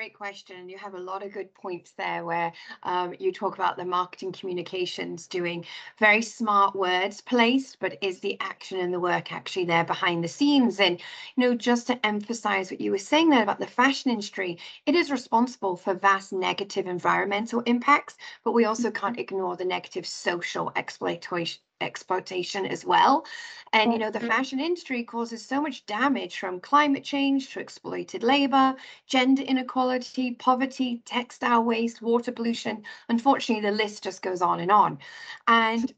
Great 0.00 0.16
question. 0.16 0.66
You 0.70 0.78
have 0.78 0.94
a 0.94 0.98
lot 0.98 1.22
of 1.22 1.30
good 1.30 1.52
points 1.52 1.90
there 1.90 2.24
where 2.24 2.54
um, 2.84 3.14
you 3.18 3.30
talk 3.32 3.56
about 3.56 3.76
the 3.76 3.84
marketing 3.84 4.32
communications 4.32 5.26
doing 5.26 5.66
very 5.98 6.22
smart 6.22 6.74
words 6.74 7.20
placed, 7.20 7.78
but 7.80 7.98
is 8.00 8.18
the 8.20 8.38
action 8.40 8.80
and 8.80 8.94
the 8.94 8.98
work 8.98 9.30
actually 9.30 9.66
there 9.66 9.84
behind 9.84 10.24
the 10.24 10.28
scenes? 10.28 10.80
And, 10.80 10.98
you 11.36 11.42
know, 11.42 11.54
just 11.54 11.86
to 11.88 12.06
emphasize 12.06 12.70
what 12.70 12.80
you 12.80 12.92
were 12.92 12.96
saying 12.96 13.28
there 13.28 13.42
about 13.42 13.58
the 13.58 13.66
fashion 13.66 14.10
industry, 14.10 14.56
it 14.86 14.94
is 14.94 15.10
responsible 15.10 15.76
for 15.76 15.92
vast 15.92 16.32
negative 16.32 16.86
environmental 16.86 17.60
impacts, 17.66 18.16
but 18.42 18.52
we 18.52 18.64
also 18.64 18.90
can't 18.90 19.16
mm-hmm. 19.16 19.20
ignore 19.20 19.56
the 19.56 19.66
negative 19.66 20.06
social 20.06 20.72
exploitation 20.76 21.60
exploitation 21.80 22.66
as 22.66 22.84
well. 22.84 23.24
And, 23.72 23.92
you 23.92 23.98
know, 23.98 24.10
the 24.10 24.18
mm-hmm. 24.18 24.28
fashion 24.28 24.60
industry 24.60 25.04
causes 25.04 25.44
so 25.44 25.60
much 25.60 25.86
damage 25.86 26.38
from 26.38 26.60
climate 26.60 27.04
change 27.04 27.52
to 27.52 27.60
exploited 27.60 28.22
labor, 28.22 28.74
gender 29.06 29.42
inequality, 29.42 30.32
poverty, 30.34 31.02
textile 31.04 31.62
waste, 31.62 32.02
water 32.02 32.32
pollution. 32.32 32.82
Unfortunately, 33.08 33.68
the 33.68 33.76
list 33.76 34.02
just 34.02 34.22
goes 34.22 34.42
on 34.42 34.60
and 34.60 34.72
on. 34.72 34.98
And 35.46 35.92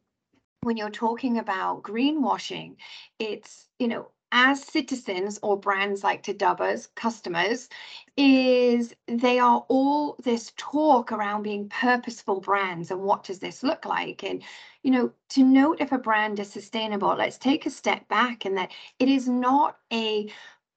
when 0.62 0.76
you're 0.76 0.90
talking 0.90 1.38
about 1.38 1.82
greenwashing, 1.82 2.76
it's, 3.18 3.68
you 3.78 3.88
know, 3.88 4.10
as 4.32 4.64
citizens 4.64 5.38
or 5.42 5.58
brands 5.58 6.02
like 6.02 6.22
to 6.22 6.32
dub 6.32 6.60
us 6.60 6.86
customers 6.96 7.68
is 8.16 8.94
they 9.06 9.38
are 9.38 9.64
all 9.68 10.16
this 10.24 10.52
talk 10.56 11.12
around 11.12 11.42
being 11.42 11.68
purposeful 11.68 12.40
brands 12.40 12.90
and 12.90 13.00
what 13.00 13.24
does 13.24 13.38
this 13.38 13.62
look 13.62 13.84
like? 13.84 14.24
And 14.24 14.42
you 14.82 14.90
know 14.90 15.12
to 15.30 15.44
note 15.44 15.80
if 15.80 15.92
a 15.92 15.98
brand 15.98 16.40
is 16.40 16.50
sustainable 16.50 17.14
let's 17.16 17.38
take 17.38 17.66
a 17.66 17.70
step 17.70 18.08
back 18.08 18.44
and 18.44 18.56
that 18.56 18.72
it 18.98 19.08
is 19.08 19.28
not 19.28 19.76
a 19.92 20.32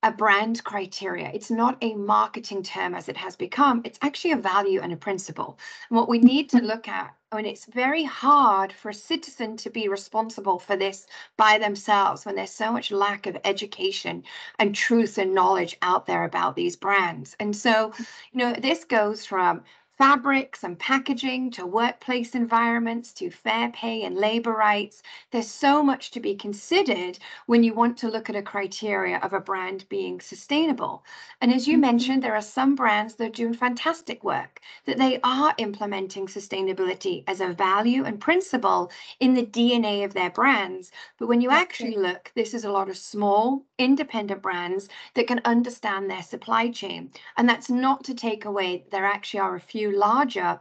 a 0.06 0.12
brand 0.12 0.64
criteria. 0.64 1.32
It's 1.34 1.50
not 1.50 1.80
a 1.82 1.96
marketing 1.96 2.62
term 2.62 2.94
as 2.94 3.10
it 3.10 3.18
has 3.18 3.36
become. 3.36 3.82
It's 3.84 3.98
actually 4.04 4.34
a 4.34 4.38
value 4.38 4.80
and 4.80 4.94
a 4.94 4.98
principle. 4.98 5.58
And 5.90 5.98
what 5.98 6.08
we 6.08 6.20
need 6.20 6.48
to 6.52 6.60
look 6.60 6.88
at, 6.88 7.16
I 7.32 7.38
mean, 7.38 7.48
it's 7.48 7.66
very 7.66 8.04
hard 8.04 8.72
for 8.72 8.90
a 8.90 8.94
citizen 8.94 9.58
to 9.58 9.72
be 9.72 9.88
responsible 9.88 10.60
for 10.60 10.76
this 10.76 11.08
by 11.38 11.58
themselves 11.58 12.24
when 12.24 12.36
there's 12.36 12.52
so 12.52 12.72
much 12.72 12.92
lack 12.92 13.26
of 13.26 13.36
education 13.46 14.24
and 14.60 14.76
truth 14.76 15.18
and 15.18 15.34
knowledge 15.34 15.76
out 15.82 16.06
there 16.06 16.24
about 16.24 16.56
these 16.56 16.76
brands. 16.76 17.36
And 17.40 17.56
so, 17.56 17.92
you 18.32 18.38
know, 18.38 18.54
this 18.54 18.84
goes 18.84 19.26
from 19.26 19.64
fabrics 19.98 20.64
and 20.64 20.78
packaging 20.78 21.50
to 21.52 21.66
workplace 21.66 22.36
environments 22.36 23.14
to 23.14 23.30
fair 23.30 23.70
pay 23.70 24.04
and 24.04 24.16
labor 24.16 24.52
rights. 24.52 25.02
There's 25.32 25.50
so 25.50 25.82
much 25.82 26.12
to 26.12 26.20
be 26.20 26.36
considered 26.36 27.18
when 27.46 27.64
you 27.64 27.74
want 27.74 27.98
to 28.00 28.10
look 28.10 28.30
at 28.30 28.36
a 28.36 28.42
criteria 28.42 29.18
of 29.20 29.32
a 29.32 29.40
brand 29.40 29.88
being 29.88 30.20
sustainable. 30.20 31.04
And 31.40 31.54
as 31.54 31.68
you 31.68 31.76
mm-hmm. 31.76 31.82
mentioned, 31.82 32.24
there 32.24 32.36
are 32.36 32.42
some 32.42 32.76
brands 32.76 33.16
that 33.16 33.28
are 33.28 33.30
doing 33.30 33.54
fantastic 33.54 34.24
work, 34.24 34.60
that 34.86 34.98
they 34.98 35.20
are 35.24 35.54
implementing 35.58 36.28
sustainability 36.28 37.24
as 37.28 37.40
a 37.40 37.54
value 37.54 38.04
and 38.04 38.20
principle 38.20 38.92
in 39.20 39.34
the 39.34 39.46
DNA 39.46 40.04
of 40.04 40.14
their 40.14 40.30
brands. 40.30 40.92
But 41.18 41.28
when 41.28 41.40
you 41.42 41.52
actually 41.52 41.96
look, 41.96 42.32
this 42.36 42.54
is 42.54 42.66
a 42.66 42.72
lot 42.72 42.90
of 42.90 42.98
small, 42.98 43.64
independent 43.78 44.42
brands 44.42 44.90
that 45.14 45.28
can 45.28 45.42
understand 45.46 46.10
their 46.10 46.24
supply 46.24 46.70
chain. 46.70 47.12
And 47.38 47.48
that's 47.48 47.70
not 47.70 48.04
to 48.06 48.14
take 48.14 48.46
away, 48.46 48.86
there 48.92 49.06
actually 49.06 49.40
are 49.40 49.56
a 49.56 49.62
few 49.62 49.85
few 49.86 49.98
larger 49.98 50.60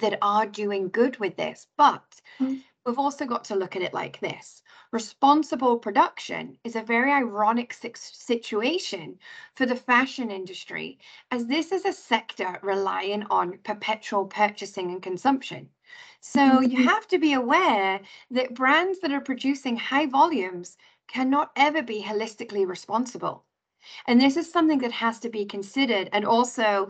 that 0.00 0.18
are 0.20 0.46
doing 0.46 0.88
good 0.88 1.16
with 1.18 1.36
this. 1.36 1.66
But 1.76 2.20
mm. 2.40 2.60
we've 2.84 2.98
also 2.98 3.24
got 3.24 3.44
to 3.44 3.56
look 3.56 3.76
at 3.76 3.82
it 3.82 3.94
like 3.94 4.20
this. 4.20 4.62
Responsible 4.90 5.78
production 5.78 6.56
is 6.64 6.74
a 6.74 6.82
very 6.82 7.12
ironic 7.12 7.72
situation 7.72 9.18
for 9.54 9.66
the 9.66 9.76
fashion 9.76 10.30
industry, 10.30 10.98
as 11.30 11.46
this 11.46 11.72
is 11.72 11.84
a 11.84 11.92
sector 11.92 12.58
relying 12.62 13.24
on 13.30 13.58
perpetual 13.64 14.26
purchasing 14.26 14.90
and 14.90 15.02
consumption. 15.02 15.68
So 16.20 16.60
you 16.60 16.78
mm-hmm. 16.78 16.88
have 16.88 17.06
to 17.08 17.18
be 17.18 17.34
aware 17.34 18.00
that 18.30 18.54
brands 18.54 18.98
that 19.00 19.12
are 19.12 19.20
producing 19.20 19.76
high 19.76 20.06
volumes 20.06 20.76
cannot 21.06 21.52
ever 21.54 21.82
be 21.82 22.02
holistically 22.02 22.66
responsible. 22.66 23.44
And 24.06 24.20
this 24.20 24.36
is 24.36 24.50
something 24.50 24.80
that 24.80 24.92
has 24.92 25.20
to 25.20 25.28
be 25.28 25.44
considered. 25.44 26.08
And 26.12 26.24
also, 26.24 26.88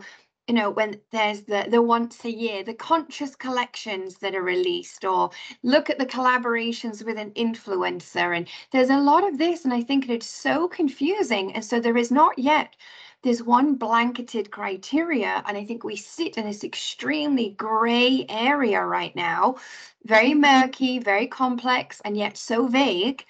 you 0.49 0.55
know 0.55 0.71
when 0.71 0.99
there's 1.11 1.41
the 1.41 1.67
the 1.69 1.81
once 1.81 2.25
a 2.25 2.31
year 2.31 2.63
the 2.63 2.73
conscious 2.73 3.35
collections 3.35 4.15
that 4.15 4.33
are 4.33 4.41
released 4.41 5.05
or 5.05 5.29
look 5.61 5.91
at 5.91 5.99
the 5.99 6.05
collaborations 6.07 7.05
with 7.05 7.19
an 7.19 7.29
influencer. 7.31 8.35
And 8.35 8.47
there's 8.71 8.89
a 8.89 8.97
lot 8.97 9.27
of 9.27 9.37
this 9.37 9.63
and 9.63 9.73
i 9.73 9.81
think 9.81 10.09
it's 10.09 10.25
so 10.25 10.67
confusing. 10.67 11.53
And 11.53 11.63
so 11.63 11.79
there 11.79 11.97
is 11.97 12.11
not 12.11 12.37
yet 12.39 12.75
there's 13.21 13.43
one 13.43 13.75
blanketed 13.75 14.49
criteria. 14.49 15.43
And 15.45 15.55
i 15.55 15.63
think 15.63 15.83
we 15.83 15.95
sit 15.95 16.35
in 16.37 16.45
this 16.45 16.63
extremely 16.63 17.51
gray 17.51 18.25
area 18.27 18.83
right 18.83 19.15
now 19.15 19.57
very 20.03 20.33
murky 20.33 20.97
very 20.97 21.27
complex 21.27 22.01
and 22.03 22.17
yet 22.17 22.37
so 22.37 22.65
vague 22.65 23.23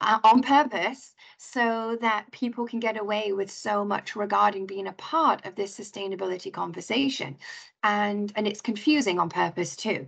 uh, 0.00 0.18
on 0.24 0.42
purpose 0.42 1.14
so 1.42 1.96
that 2.00 2.30
people 2.30 2.66
can 2.66 2.78
get 2.78 2.98
away 2.98 3.32
with 3.32 3.50
so 3.50 3.84
much 3.84 4.14
regarding 4.14 4.64
being 4.64 4.86
a 4.86 4.92
part 4.92 5.44
of 5.44 5.56
this 5.56 5.76
sustainability 5.76 6.52
conversation 6.52 7.36
and 7.82 8.32
and 8.36 8.46
it's 8.46 8.60
confusing 8.60 9.18
on 9.18 9.28
purpose 9.28 9.74
too 9.74 10.06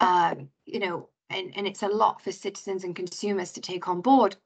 um, 0.00 0.48
you 0.66 0.80
know 0.80 1.08
and 1.30 1.52
and 1.56 1.66
it's 1.66 1.82
a 1.82 1.88
lot 1.88 2.20
for 2.20 2.32
citizens 2.32 2.84
and 2.84 2.96
consumers 2.96 3.52
to 3.52 3.60
take 3.60 3.88
on 3.88 4.00
board 4.00 4.36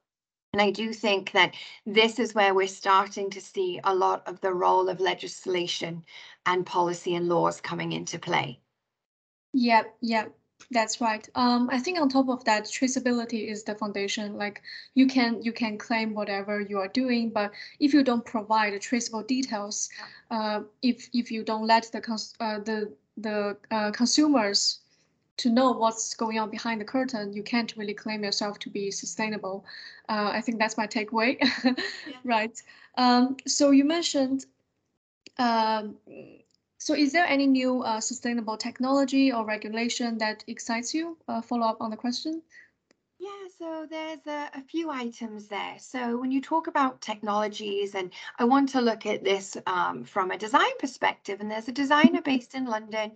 and 0.53 0.61
I 0.61 0.71
do 0.71 0.93
think 0.93 1.31
that 1.33 1.53
this 1.85 2.17
is 2.17 2.33
where 2.33 2.53
we're 2.53 2.67
starting 2.67 3.29
to 3.31 3.41
see 3.41 3.79
a 3.83 3.93
lot 3.93 4.27
of 4.27 4.41
the 4.41 4.53
role 4.53 4.89
of 4.89 4.99
legislation 4.99 6.03
and 6.45 6.65
policy 6.65 7.13
and 7.13 7.29
laws 7.29 7.61
coming 7.61 7.91
into 7.91 8.17
play. 8.17 8.59
Yep, 9.53 9.95
yep. 10.01 10.38
That's 10.71 11.01
right. 11.01 11.27
Um, 11.35 11.69
I 11.71 11.79
think 11.79 11.99
on 11.99 12.09
top 12.09 12.29
of 12.29 12.43
that, 12.45 12.65
traceability 12.65 13.49
is 13.49 13.63
the 13.63 13.75
foundation. 13.75 14.35
Like 14.35 14.61
you 14.93 15.07
can 15.07 15.41
you 15.41 15.51
can 15.51 15.77
claim 15.77 16.13
whatever 16.13 16.61
you 16.61 16.77
are 16.77 16.87
doing, 16.87 17.29
but 17.29 17.51
if 17.79 17.93
you 17.93 18.03
don't 18.03 18.23
provide 18.23 18.79
traceable 18.81 19.23
details, 19.23 19.89
uh, 20.29 20.61
if 20.83 21.09
if 21.13 21.31
you 21.31 21.43
don't 21.43 21.65
let 21.65 21.89
the 21.91 22.01
cons 22.01 22.35
uh, 22.39 22.59
the 22.59 22.93
the 23.17 23.57
uh, 23.71 23.91
consumers 23.91 24.79
to 25.37 25.49
know 25.49 25.71
what's 25.71 26.13
going 26.13 26.37
on 26.37 26.49
behind 26.49 26.81
the 26.81 26.85
curtain, 26.85 27.33
you 27.33 27.41
can't 27.41 27.75
really 27.77 27.93
claim 27.93 28.23
yourself 28.23 28.59
to 28.59 28.69
be 28.69 28.91
sustainable. 28.91 29.65
Uh, 30.09 30.31
I 30.33 30.41
think 30.41 30.59
that's 30.59 30.77
my 30.77 30.85
takeaway. 30.85 31.37
yeah. 31.63 31.73
Right. 32.25 32.61
Um, 32.97 33.37
so 33.47 33.71
you 33.71 33.85
mentioned 33.85 34.45
um, 35.37 35.95
so 36.79 36.93
is 36.93 37.11
there 37.11 37.25
any 37.25 37.45
new 37.45 37.83
uh, 37.83 37.99
sustainable 37.99 38.55
technology 38.55 39.31
or 39.33 39.45
regulation 39.45 40.17
that 40.19 40.43
excites 40.47 40.93
you? 40.93 41.17
Uh, 41.27 41.41
follow 41.41 41.67
up 41.67 41.81
on 41.81 41.91
the 41.91 41.97
question. 41.97 42.41
Yeah, 43.19 43.47
so 43.57 43.85
there's 43.89 44.25
a, 44.27 44.49
a, 44.53 44.61
few 44.61 44.89
items 44.89 45.49
there. 45.49 45.75
So 45.77 46.17
when 46.17 46.31
you 46.31 46.39
talk 46.39 46.67
about 46.67 47.01
technologies, 47.01 47.93
and 47.93 48.13
I 48.37 48.45
want 48.45 48.69
to 48.69 48.81
look 48.81 49.05
at 49.05 49.25
this 49.25 49.57
um, 49.67 50.05
from 50.05 50.31
a 50.31 50.37
design 50.37 50.71
perspective, 50.79 51.41
and 51.41 51.51
there's 51.51 51.67
a 51.67 51.73
designer 51.73 52.21
based 52.21 52.55
in 52.55 52.63
London 52.63 53.11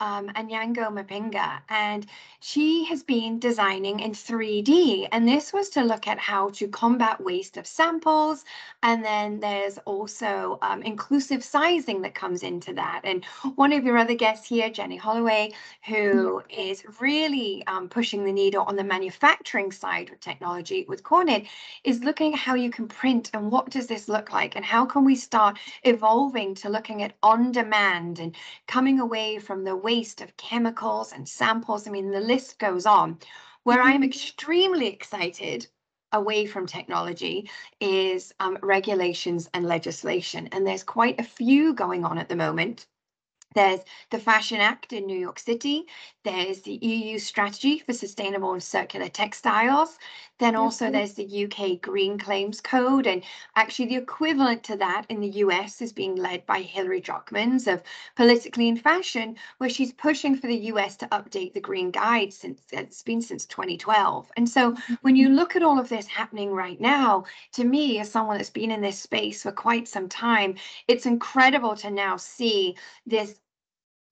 um, 0.00 0.28
Anyango 0.30 0.88
Mpinga, 0.92 1.60
and 1.68 2.06
she 2.40 2.84
has 2.84 3.02
been 3.02 3.38
designing 3.38 4.00
in 4.00 4.12
3D. 4.12 5.08
And 5.12 5.26
this 5.26 5.52
was 5.52 5.68
to 5.70 5.82
look 5.82 6.06
at 6.06 6.18
how 6.18 6.50
to 6.50 6.68
combat 6.68 7.22
waste 7.22 7.56
of 7.56 7.66
samples. 7.66 8.44
And 8.82 9.04
then 9.04 9.40
there's 9.40 9.78
also 9.86 10.58
um, 10.62 10.82
inclusive 10.82 11.42
sizing 11.42 12.02
that 12.02 12.14
comes 12.14 12.42
into 12.42 12.72
that. 12.74 13.00
And 13.04 13.24
one 13.54 13.72
of 13.72 13.84
your 13.84 13.96
other 13.96 14.14
guests 14.14 14.46
here, 14.48 14.68
Jenny 14.68 14.96
Holloway, 14.96 15.52
who 15.86 16.42
is 16.50 16.84
really 17.00 17.64
um, 17.66 17.88
pushing 17.88 18.24
the 18.24 18.32
needle 18.32 18.64
on 18.64 18.76
the 18.76 18.84
manufacturing 18.84 19.72
side 19.72 20.10
with 20.10 20.20
technology 20.20 20.84
with 20.88 21.02
Kornit, 21.02 21.46
is 21.84 22.04
looking 22.04 22.34
at 22.34 22.38
how 22.38 22.54
you 22.54 22.70
can 22.70 22.88
print 22.88 23.30
and 23.32 23.50
what 23.50 23.70
does 23.70 23.86
this 23.86 24.08
look 24.08 24.32
like 24.32 24.56
and 24.56 24.64
how 24.64 24.84
can 24.84 25.04
we 25.04 25.16
start 25.16 25.58
evolving 25.84 26.54
to 26.56 26.68
looking 26.68 27.02
at 27.02 27.14
on 27.22 27.52
demand 27.52 28.18
and 28.18 28.34
coming 28.66 29.00
away 29.00 29.38
from 29.38 29.64
the 29.64 29.76
waste 29.84 30.20
of 30.22 30.36
chemicals 30.36 31.12
and 31.12 31.28
samples. 31.28 31.86
I 31.86 31.90
mean, 31.92 32.10
the 32.10 32.20
list 32.20 32.58
goes 32.58 32.86
on. 32.86 33.18
Where 33.62 33.80
I'm 33.80 33.96
mm-hmm. 33.96 34.04
extremely 34.04 34.88
excited 34.88 35.68
away 36.12 36.46
from 36.46 36.66
technology 36.66 37.50
is 37.80 38.32
um, 38.40 38.58
regulations 38.62 39.48
and 39.54 39.66
legislation. 39.66 40.48
And 40.52 40.66
there's 40.66 40.84
quite 40.84 41.20
a 41.20 41.24
few 41.24 41.74
going 41.74 42.04
on 42.04 42.18
at 42.18 42.28
the 42.28 42.36
moment. 42.36 42.86
There's 43.54 43.80
the 44.10 44.18
Fashion 44.18 44.60
Act 44.60 44.92
in 44.92 45.06
New 45.06 45.18
York 45.18 45.38
City. 45.38 45.86
There's 46.24 46.62
the 46.62 46.74
EU 46.74 47.18
strategy 47.18 47.78
for 47.78 47.92
sustainable 47.92 48.52
and 48.52 48.62
circular 48.62 49.08
textiles. 49.08 49.98
Then 50.38 50.56
also 50.56 50.86
mm-hmm. 50.86 50.94
there's 50.94 51.14
the 51.14 51.44
UK 51.44 51.80
Green 51.80 52.18
Claims 52.18 52.60
Code. 52.60 53.06
And 53.06 53.22
actually 53.54 53.86
the 53.86 53.96
equivalent 53.96 54.64
to 54.64 54.76
that 54.78 55.06
in 55.08 55.20
the 55.20 55.28
US 55.44 55.80
is 55.80 55.92
being 55.92 56.16
led 56.16 56.44
by 56.46 56.62
Hilary 56.62 57.00
Jochmans 57.00 57.72
of 57.72 57.82
Politically 58.16 58.66
in 58.68 58.76
Fashion, 58.76 59.36
where 59.58 59.70
she's 59.70 59.92
pushing 59.92 60.36
for 60.36 60.48
the 60.48 60.72
US 60.72 60.96
to 60.96 61.06
update 61.08 61.52
the 61.52 61.60
Green 61.60 61.92
Guide 61.92 62.32
since 62.32 62.62
it's 62.72 63.02
been 63.02 63.22
since 63.22 63.46
2012. 63.46 64.32
And 64.36 64.48
so 64.48 64.74
when 65.02 65.14
you 65.14 65.28
mm-hmm. 65.28 65.36
look 65.36 65.54
at 65.54 65.62
all 65.62 65.78
of 65.78 65.88
this 65.88 66.06
happening 66.08 66.50
right 66.50 66.80
now, 66.80 67.24
to 67.52 67.64
me, 67.64 68.00
as 68.00 68.10
someone 68.10 68.36
that's 68.38 68.50
been 68.50 68.72
in 68.72 68.80
this 68.80 68.98
space 68.98 69.42
for 69.42 69.52
quite 69.52 69.86
some 69.86 70.08
time, 70.08 70.56
it's 70.88 71.06
incredible 71.06 71.76
to 71.76 71.90
now 71.90 72.16
see 72.16 72.76
this 73.06 73.38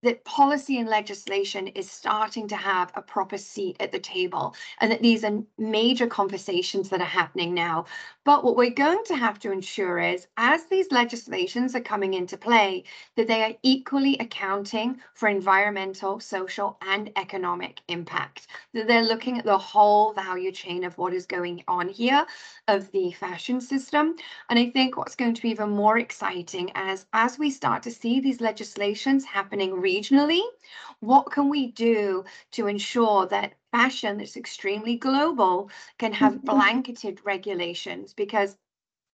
that 0.03 0.25
policy 0.25 0.79
and 0.79 0.89
legislation 0.89 1.69
is 1.69 1.91
starting 1.91 2.49
to 2.49 2.57
have 2.57 2.91
a 2.95 3.03
proper 3.03 3.39
seat 3.39 3.77
at 3.81 3.93
the 3.93 3.99
table 3.99 4.55
and 4.81 4.91
that 4.91 5.03
these 5.03 5.25
are 5.25 5.43
major 5.59 6.07
conversations 6.07 6.89
that 6.89 7.01
are 7.01 7.05
happening 7.05 7.55
now. 7.55 7.85
But 8.25 8.45
what 8.45 8.57
we're 8.57 8.71
going 8.71 9.03
to 9.07 9.17
have 9.17 9.39
to 9.41 9.53
ensure 9.53 9.99
is 9.99 10.27
as 10.37 10.67
these 10.67 10.91
legislations 10.93 11.75
are 11.75 11.81
coming 11.81 12.15
into 12.15 12.37
play, 12.37 12.85
that 13.17 13.27
they 13.27 13.43
are 13.43 13.55
equally 13.63 14.17
accounting 14.19 15.01
for 15.15 15.29
environmental, 15.29 16.21
social, 16.21 16.79
and 16.83 17.11
economic 17.17 17.81
impact, 17.89 18.47
that 18.75 18.87
they're 18.87 19.03
looking 19.03 19.39
at 19.39 19.45
the 19.45 19.59
whole 19.59 20.13
value 20.13 20.53
chain 20.53 20.85
of 20.85 20.97
what 20.99 21.13
is 21.13 21.27
going 21.27 21.63
on 21.69 21.89
here 21.89 22.25
of 22.69 22.91
the 22.93 23.13
fashion 23.13 23.61
system. 23.61 24.15
And 24.49 24.59
I 24.59 24.71
think 24.71 24.97
what's 24.97 25.17
going 25.17 25.35
to 25.35 25.43
be 25.43 25.51
even 25.51 25.71
more 25.71 25.99
exciting 25.99 26.71
as, 26.75 27.07
as 27.13 27.39
we 27.39 27.51
start 27.51 27.83
to 27.85 27.91
see 27.91 28.21
these 28.21 28.41
legislations 28.41 29.25
happening 29.25 29.81
regionally, 29.93 30.43
what 31.01 31.31
can 31.31 31.49
we 31.49 31.73
do 31.73 32.25
to 32.53 32.67
ensure 32.67 33.27
that 33.27 33.55
fashion 33.71 34.19
that's 34.19 34.37
extremely 34.37 34.97
global 34.97 35.71
can 35.99 36.13
have 36.13 36.35
mm-hmm. 36.35 36.47
blanketed 36.47 37.21
regulations? 37.25 38.15
Because 38.15 38.57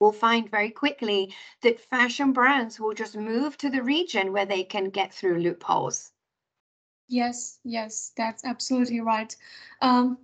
we'll 0.01 0.13
find 0.13 0.51
very 0.51 0.71
quickly 0.71 1.35
that 1.63 1.81
fashion 1.81 2.33
brands 2.33 2.81
will 2.81 2.95
just 2.95 3.17
move 3.17 3.57
to 3.59 3.71
the 3.71 3.83
region 3.83 4.33
where 4.33 4.47
they 4.47 4.65
can 4.65 4.91
get 4.91 5.13
through 5.15 5.39
loopholes. 5.39 6.13
Yes, 7.09 7.59
yes, 7.65 8.13
that's 8.17 8.45
absolutely 8.45 9.01
right. 9.01 9.37
Um, 9.81 10.19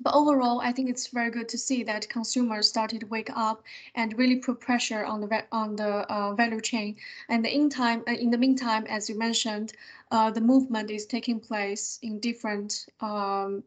but 0.00 0.14
overall, 0.14 0.60
I 0.60 0.72
think 0.72 0.88
it's 0.88 1.08
very 1.08 1.30
good 1.30 1.48
to 1.50 1.58
see 1.58 1.82
that 1.84 2.08
consumers 2.08 2.68
started 2.68 3.00
to 3.00 3.06
wake 3.06 3.30
up 3.34 3.62
and 3.94 4.18
really 4.18 4.36
put 4.36 4.58
pressure 4.60 5.04
on 5.04 5.20
the 5.20 5.44
on 5.52 5.76
the 5.76 6.10
uh, 6.10 6.34
value 6.34 6.60
chain. 6.60 6.96
And 7.28 7.46
in 7.46 7.68
time, 7.68 8.02
uh, 8.08 8.12
in 8.12 8.30
the 8.30 8.38
meantime, 8.38 8.86
as 8.88 9.10
you 9.10 9.18
mentioned, 9.18 9.74
uh, 10.10 10.30
the 10.30 10.40
movement 10.40 10.90
is 10.90 11.04
taking 11.06 11.38
place 11.38 11.98
in 12.02 12.18
different 12.18 12.86
um, 13.00 13.62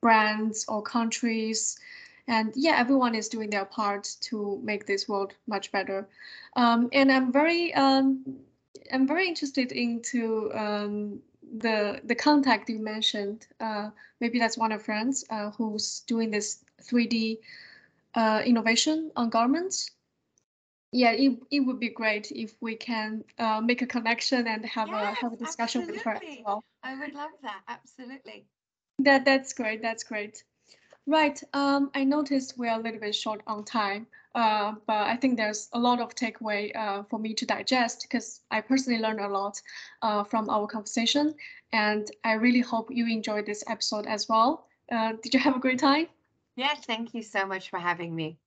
brands 0.00 0.64
or 0.68 0.82
countries. 0.82 1.78
And 2.26 2.52
yeah, 2.56 2.76
everyone 2.78 3.14
is 3.14 3.28
doing 3.28 3.50
their 3.50 3.66
part 3.66 4.16
to 4.22 4.60
make 4.64 4.86
this 4.86 5.08
world 5.08 5.34
much 5.46 5.70
better. 5.72 6.08
Um, 6.56 6.88
and 6.92 7.12
I'm 7.12 7.30
very 7.32 7.74
um, 7.74 8.24
I'm 8.92 9.06
very 9.06 9.28
interested 9.28 9.72
into 9.72 10.50
um, 10.54 11.20
the 11.58 12.00
the 12.04 12.14
contact 12.14 12.68
you 12.68 12.78
mentioned, 12.78 13.46
uh, 13.60 13.90
maybe 14.20 14.38
that's 14.38 14.58
one 14.58 14.72
of 14.72 14.82
friends 14.82 15.24
uh, 15.30 15.50
who's 15.50 16.00
doing 16.06 16.30
this 16.30 16.64
3D 16.82 17.38
uh, 18.14 18.42
innovation 18.44 19.10
on 19.16 19.30
garments. 19.30 19.90
Yeah, 20.92 21.12
it, 21.12 21.38
it 21.50 21.60
would 21.60 21.80
be 21.80 21.90
great 21.90 22.30
if 22.30 22.54
we 22.60 22.76
can 22.76 23.24
uh, 23.38 23.60
make 23.60 23.82
a 23.82 23.86
connection 23.86 24.46
and 24.46 24.64
have 24.64 24.88
yes, 24.88 25.02
a 25.02 25.14
have 25.20 25.32
a 25.32 25.36
discussion 25.36 25.82
absolutely. 25.82 25.96
with 25.96 26.04
her 26.04 26.14
as 26.14 26.38
well. 26.44 26.64
I 26.82 26.98
would 26.98 27.14
love 27.14 27.32
that. 27.42 27.60
Absolutely. 27.68 28.46
That 29.00 29.24
that's 29.24 29.52
great. 29.52 29.82
That's 29.82 30.04
great. 30.04 30.44
Right. 31.06 31.40
Um, 31.52 31.90
I 31.94 32.04
noticed 32.04 32.58
we're 32.58 32.72
a 32.74 32.78
little 32.78 32.98
bit 33.00 33.14
short 33.14 33.42
on 33.46 33.64
time, 33.64 34.06
uh, 34.36 34.74
but 34.86 35.08
I 35.08 35.16
think 35.16 35.36
there's 35.36 35.68
a 35.72 35.78
lot 35.78 36.00
of 36.00 36.14
takeaway 36.14 36.74
uh, 36.76 37.02
for 37.04 37.18
me 37.18 37.34
to 37.34 37.46
digest 37.46 38.02
because 38.02 38.42
I 38.50 38.60
personally 38.60 39.00
learned 39.00 39.20
a 39.20 39.28
lot 39.28 39.60
uh, 40.02 40.24
from 40.24 40.50
our 40.50 40.66
conversation, 40.66 41.34
and 41.72 42.10
I 42.24 42.34
really 42.34 42.60
hope 42.60 42.90
you 42.90 43.06
enjoyed 43.08 43.46
this 43.46 43.64
episode 43.66 44.06
as 44.06 44.28
well. 44.28 44.66
Uh, 44.92 45.14
did 45.22 45.34
you 45.34 45.40
have 45.40 45.56
a 45.56 45.60
great 45.60 45.78
time? 45.80 46.06
Yes. 46.56 46.84
Thank 46.84 47.14
you 47.14 47.22
so 47.22 47.46
much 47.46 47.70
for 47.70 47.78
having 47.78 48.14
me. 48.14 48.38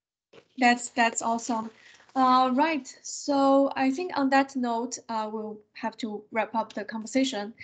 That's 0.58 0.90
that's 0.90 1.22
awesome. 1.22 1.70
Uh, 2.14 2.50
right. 2.54 2.86
So 3.02 3.72
I 3.76 3.90
think 3.90 4.12
on 4.16 4.30
that 4.30 4.56
note, 4.56 4.98
uh, 5.08 5.28
we'll 5.32 5.58
have 5.74 5.96
to 5.98 6.22
wrap 6.32 6.54
up 6.54 6.72
the 6.72 6.84
conversation. 6.84 7.54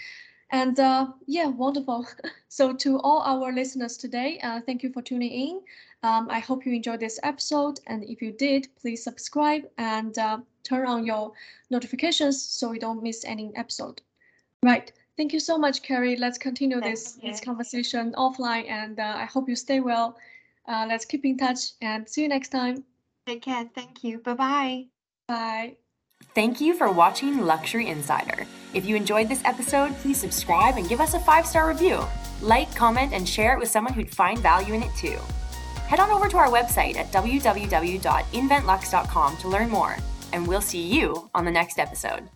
And 0.51 0.79
uh, 0.79 1.09
yeah, 1.27 1.47
wonderful. 1.47 2.07
So 2.49 2.73
to 2.73 2.99
all 3.01 3.21
our 3.21 3.53
listeners 3.53 3.99
today, 3.99 4.41
uh, 4.43 4.63
thank 4.63 4.83
you 4.83 4.91
for 4.91 5.03
tuning 5.03 5.31
in. 5.31 5.61
Um, 6.03 6.27
I 6.31 6.39
hope 6.39 6.65
you 6.65 6.73
enjoyed 6.73 7.01
this 7.01 7.21
episode. 7.23 7.81
And 7.87 8.03
if 8.05 8.23
you 8.23 8.33
did, 8.33 8.69
please 8.81 9.05
subscribe 9.05 9.69
and 9.77 10.17
uh, 10.17 10.39
turn 10.63 10.87
on 10.87 11.05
your 11.05 11.33
notifications 11.69 12.41
so 12.41 12.73
you 12.73 12.81
don't 12.81 13.03
miss 13.03 13.27
any 13.27 13.53
episode. 13.55 14.01
Right. 14.63 14.91
Thank 15.19 15.33
you 15.35 15.41
so 15.41 15.59
much, 15.59 15.83
Kerry. 15.83 16.17
Let's 16.17 16.39
continue 16.39 16.81
this, 16.81 17.19
this 17.23 17.41
conversation 17.41 18.15
offline. 18.17 18.71
And 18.71 18.99
uh, 18.99 19.15
I 19.17 19.25
hope 19.25 19.49
you 19.49 19.57
stay 19.57 19.81
well. 19.81 20.17
Uh, 20.67 20.87
let's 20.89 21.05
keep 21.05 21.25
in 21.25 21.37
touch 21.37 21.73
and 21.83 22.09
see 22.09 22.23
you 22.23 22.29
next 22.29 22.49
time. 22.49 22.85
Take 23.27 23.43
care. 23.43 23.69
Thank 23.75 24.03
you. 24.05 24.19
Bye-bye. 24.19 24.87
Bye. 25.29 25.77
Thank 26.35 26.61
you 26.61 26.75
for 26.75 26.91
watching 26.91 27.47
Luxury 27.47 27.89
Insider. 27.89 28.47
If 28.75 28.85
you 28.85 28.95
enjoyed 28.95 29.29
this 29.29 29.43
episode, 29.45 29.95
please 29.97 30.21
subscribe 30.21 30.77
and 30.77 30.89
give 30.89 31.01
us 31.01 31.15
a 31.15 31.21
five 31.21 31.47
star 31.47 31.69
review. 31.69 32.05
Like, 32.43 32.75
comment, 32.75 33.15
and 33.15 33.27
share 33.27 33.55
it 33.55 33.59
with 33.59 33.71
someone 33.71 33.95
who'd 33.95 34.15
find 34.15 34.39
value 34.39 34.75
in 34.75 34.83
it 34.83 34.95
too. 34.97 35.19
Head 35.89 36.01
on 36.01 36.11
over 36.11 36.29
to 36.29 36.37
our 36.37 36.49
website 36.49 36.97
at 36.97 37.11
www.invenntluxe.com 37.13 39.37
to 39.39 39.49
learn 39.49 39.71
more, 39.71 39.97
and 40.33 40.47
we'll 40.47 40.61
see 40.61 40.83
you 40.83 41.31
on 41.35 41.47
the 41.47 41.51
next 41.51 41.79
episode. 41.79 42.29